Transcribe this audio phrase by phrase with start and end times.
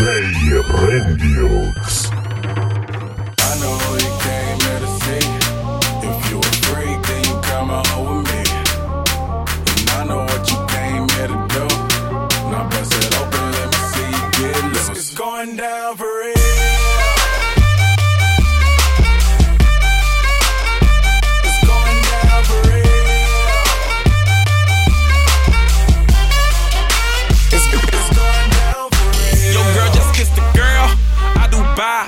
[0.00, 1.74] Rendiux.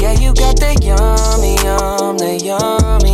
[0.00, 3.09] Yeah, you got that yummy, yum, that yummy,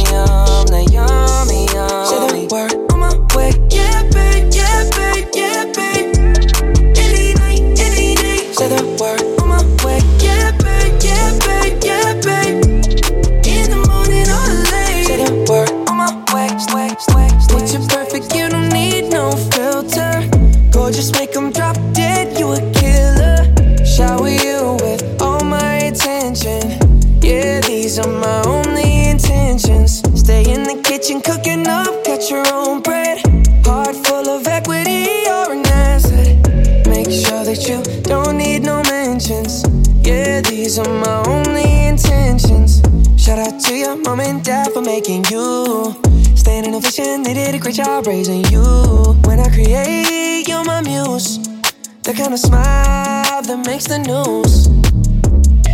[53.56, 54.68] that makes the news.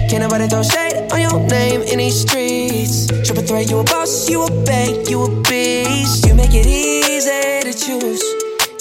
[0.09, 3.07] Can't nobody throw shade on your name in these streets.
[3.27, 6.27] Triple threat, you a boss, you a bank, you a beast.
[6.27, 8.23] You make it easy to choose.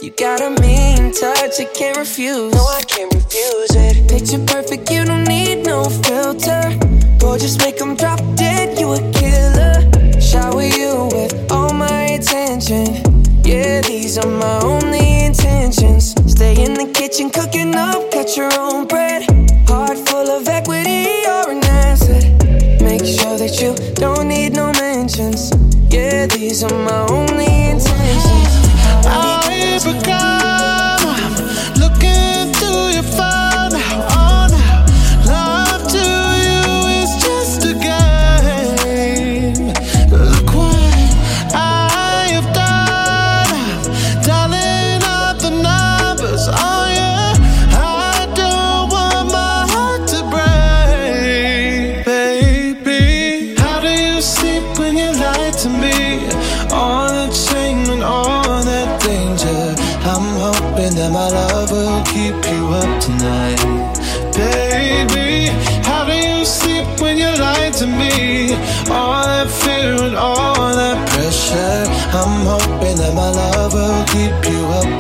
[0.01, 2.53] You got a mean touch, I can't refuse.
[2.53, 4.09] No, I can't refuse it.
[4.09, 6.78] Picture perfect, you don't need no filter.
[7.19, 9.78] Gorgeous, make 'em drop dead, you a killer.
[10.19, 12.85] Shower you with all my attention.
[13.44, 16.20] Yeah, these are my only intentions.
[16.31, 19.22] Stay in the kitchen, cooking up, got your own bread.
[19.68, 22.24] Heart full of equity, you're an asset.
[22.81, 25.52] Make sure that you don't need no mentions.
[25.90, 28.53] Yeah, these are my only intentions.
[29.06, 30.50] I become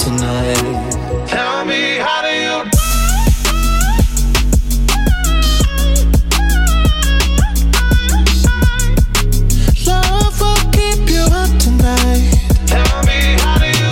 [0.01, 1.27] tonight.
[1.27, 2.55] Tell me, how do you?
[9.85, 12.33] Love will keep you up tonight.
[12.65, 13.91] Tell me, how do you?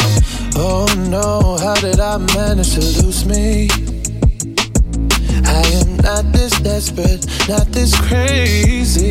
[0.56, 3.70] Oh no, how did I manage to lose me?
[5.46, 9.09] I am not this desperate, not this crazy.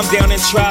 [0.00, 0.70] I'm down in Tri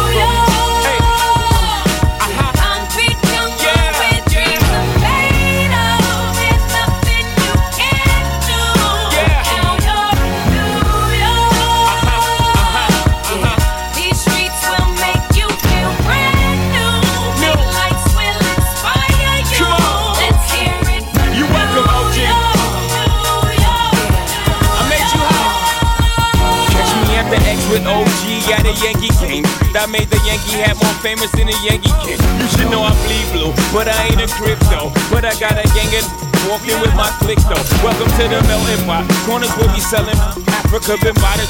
[29.81, 32.21] That made the Yankee hat more famous than a Yankee kid.
[32.37, 34.93] You should know I bleed blue, but I ain't a crypto.
[35.09, 36.05] But I got a gang of
[36.45, 37.65] walking with my click though.
[37.81, 39.09] Welcome to the melting pot.
[39.25, 40.13] Corners will be selling
[40.53, 41.49] Africa been by the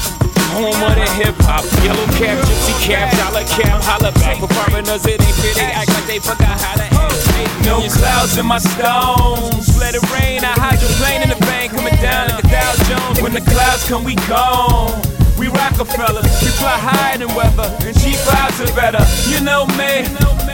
[0.56, 1.60] home of the hip hop.
[1.84, 4.40] Yellow cap, gypsy cap, dollar cap, holla back.
[4.40, 5.60] For foreigners, it ain't fit.
[5.60, 7.52] They act like they forgot how to act.
[7.68, 9.76] No clouds in my stones.
[9.76, 10.40] Let it rain.
[10.40, 13.20] I hydroplane in the bank, coming down like a Dow Jones.
[13.20, 15.20] When the clouds come, we gone.
[15.42, 19.02] We Rockefeller, we fly higher than weather, and cheap vibes are better.
[19.26, 20.06] You know me,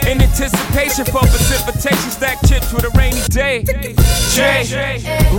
[0.09, 3.61] in anticipation for precipitation, stack chips with a rainy day.
[4.33, 4.65] Jay,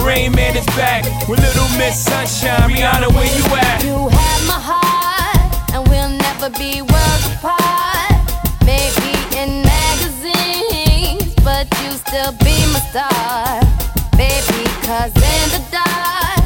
[0.07, 2.71] Rain Man is back with Little Miss Sunshine.
[2.71, 3.83] Rihanna, where you at?
[3.83, 8.23] You have my heart, and we'll never be worlds apart.
[8.63, 13.67] Maybe in magazines, but you still be my star.
[14.15, 16.39] Baby, cause in the dark,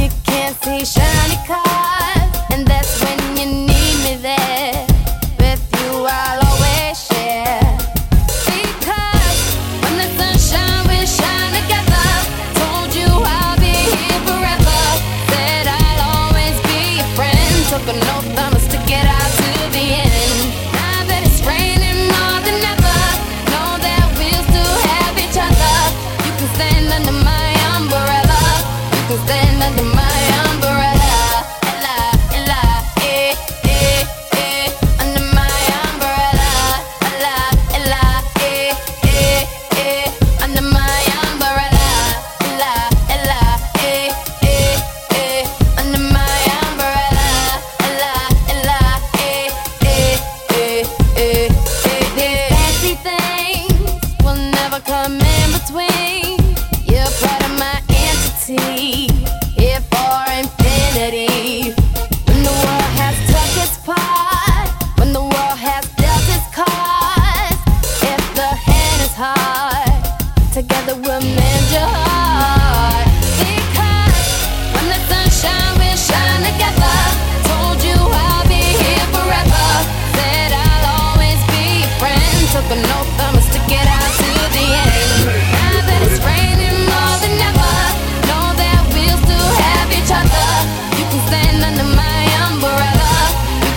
[0.00, 2.05] you can't see shiny cars.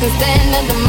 [0.10, 0.89] You can stand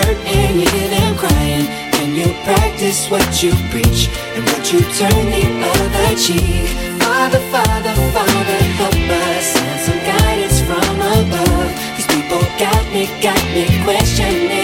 [0.07, 1.65] and you hear them crying.
[1.91, 5.43] Can you practice what you preach and would you turn the
[5.73, 6.67] other cheek?
[7.01, 8.95] Father, Father, Father, help
[9.29, 11.71] us and some guidance from above.
[11.97, 14.60] These people got me, got me questioning.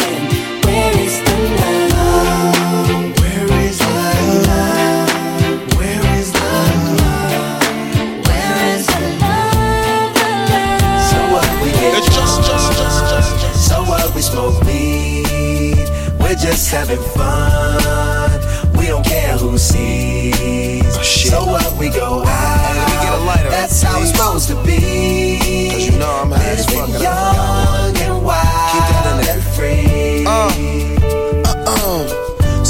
[16.52, 18.40] Just having fun.
[18.78, 20.84] We don't care who sees.
[20.98, 24.48] Oh, so what we go out, let me get a lighter, that's how it's supposed
[24.50, 25.70] to be.
[25.72, 26.90] 'Cause you know I'm high as fuck.
[26.90, 29.34] young and wild Keep that in there.
[29.36, 30.26] and free.
[30.26, 30.97] Uh.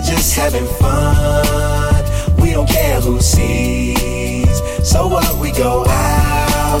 [0.00, 2.04] We're just having fun.
[2.40, 4.48] We don't care who sees.
[4.82, 6.80] So what we go out,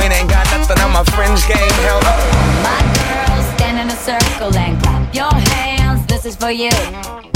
[0.01, 1.73] Wayne ain't got nothing on my fringe game.
[1.85, 2.01] Hell.
[2.65, 6.03] My girls stand in a circle and clap your hands.
[6.07, 6.71] This is for you.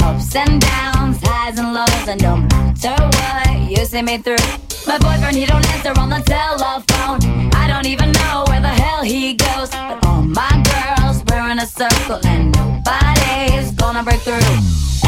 [0.02, 4.42] Ups and downs, highs and lows, and no matter what you see me through.
[4.84, 7.52] My boyfriend, he don't answer on the telephone.
[7.54, 9.70] I don't even know where the hell he goes.
[9.70, 15.05] But all my girls, we're in a circle and nobody's gonna break through.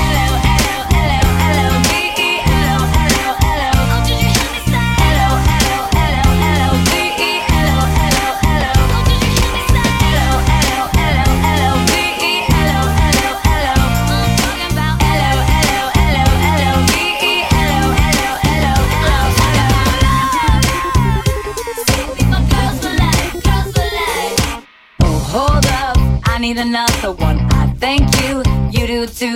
[26.38, 27.40] I need another one.
[27.50, 29.34] I thank you, you do too.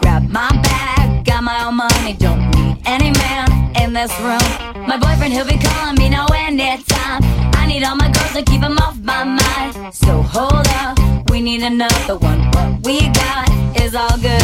[0.00, 4.40] Grab my bag, got my own money, don't need any man in this room.
[4.88, 7.20] My boyfriend, he'll be calling me no anytime.
[7.60, 9.94] I need all my girls to keep him off my mind.
[9.94, 10.98] So hold up,
[11.28, 12.50] we need another one.
[12.52, 13.46] What we got
[13.78, 14.40] is all good.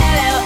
[0.00, 0.45] Hello,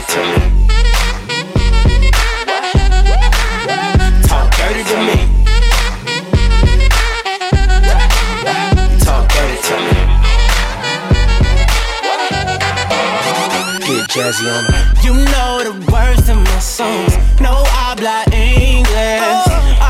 [0.00, 0.38] Dirty to me.
[4.28, 5.16] Talk dirty to me.
[9.00, 9.92] Talk dirty to me.
[13.86, 15.04] Get jazzy on it.
[15.04, 17.14] You know the words of my songs.
[17.40, 19.20] No habla English.
[19.22, 19.89] Oh.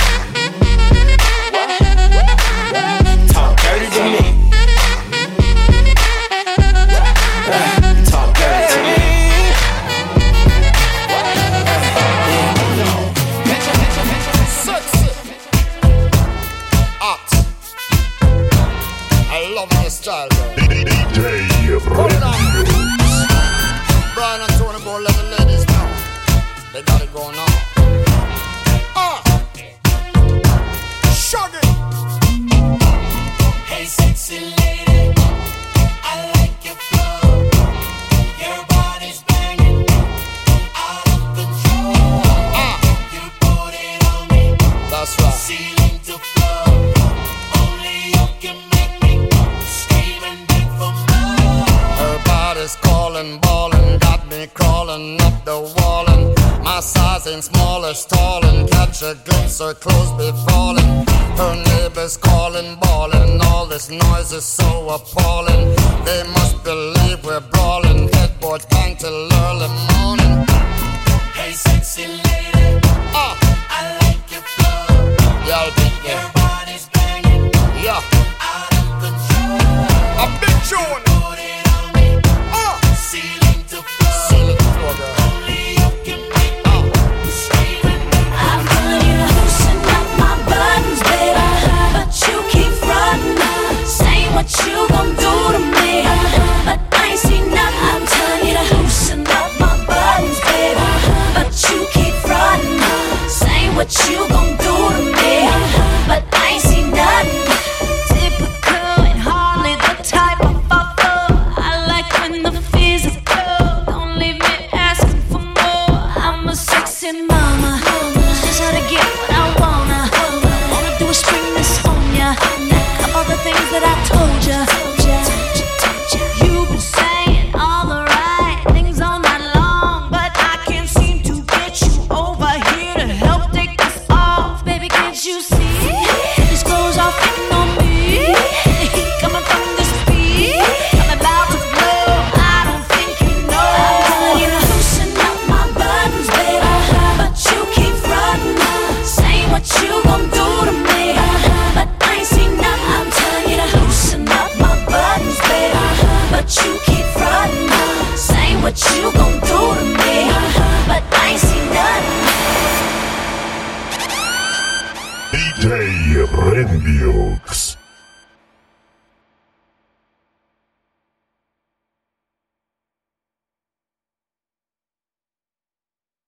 [57.31, 58.67] getting smaller, stalling.
[58.67, 61.05] Catch a glimpse, her clothes be falling.
[61.39, 63.39] Her neighbors calling, bawling.
[63.41, 65.63] All this noise is so appalling.
[66.03, 68.09] They must believe we're brawling.
[68.13, 70.45] Headboards bang till early morning.
[71.37, 72.67] Hey, sexy lady.
[73.15, 73.33] Uh.
[73.77, 74.83] I like your flow.
[75.47, 76.31] Yeah, I think your yeah.
[76.43, 77.43] body's banging.
[77.85, 78.01] Yeah.
[78.51, 79.59] Out of control.
[80.21, 80.33] I'm
[80.69, 81.03] tune.
[81.15, 82.07] Put it on me.
[82.51, 82.75] Uh.
[83.09, 84.19] Ceiling to floor.
[84.29, 85.20] Ceiling to floor, girl.